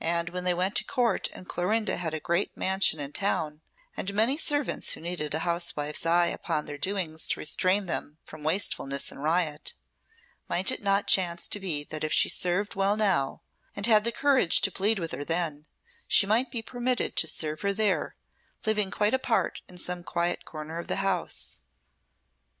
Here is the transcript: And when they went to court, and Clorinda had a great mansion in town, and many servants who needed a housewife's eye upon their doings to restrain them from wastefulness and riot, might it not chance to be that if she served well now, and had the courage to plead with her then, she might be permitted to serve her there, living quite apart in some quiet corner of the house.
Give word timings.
And 0.00 0.28
when 0.30 0.44
they 0.44 0.54
went 0.54 0.76
to 0.76 0.84
court, 0.84 1.30
and 1.32 1.48
Clorinda 1.48 1.96
had 1.96 2.14
a 2.14 2.20
great 2.20 2.56
mansion 2.56 3.00
in 3.00 3.10
town, 3.12 3.60
and 3.96 4.14
many 4.14 4.36
servants 4.36 4.92
who 4.92 5.00
needed 5.00 5.34
a 5.34 5.40
housewife's 5.40 6.06
eye 6.06 6.26
upon 6.28 6.66
their 6.66 6.78
doings 6.78 7.26
to 7.26 7.40
restrain 7.40 7.86
them 7.86 8.18
from 8.22 8.44
wastefulness 8.44 9.10
and 9.10 9.20
riot, 9.20 9.74
might 10.48 10.70
it 10.70 10.80
not 10.80 11.08
chance 11.08 11.48
to 11.48 11.58
be 11.58 11.82
that 11.82 12.04
if 12.04 12.12
she 12.12 12.28
served 12.28 12.76
well 12.76 12.96
now, 12.96 13.42
and 13.74 13.86
had 13.86 14.04
the 14.04 14.12
courage 14.12 14.60
to 14.60 14.70
plead 14.70 15.00
with 15.00 15.10
her 15.10 15.24
then, 15.24 15.66
she 16.06 16.24
might 16.24 16.52
be 16.52 16.62
permitted 16.62 17.16
to 17.16 17.26
serve 17.26 17.62
her 17.62 17.72
there, 17.72 18.14
living 18.64 18.92
quite 18.92 19.12
apart 19.12 19.62
in 19.68 19.76
some 19.76 20.04
quiet 20.04 20.44
corner 20.44 20.78
of 20.78 20.86
the 20.86 20.96
house. 21.02 21.64